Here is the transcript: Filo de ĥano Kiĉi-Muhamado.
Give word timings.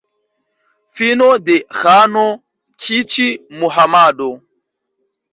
Filo 0.93 1.25
de 1.49 1.57
ĥano 1.81 2.23
Kiĉi-Muhamado. 2.85 4.31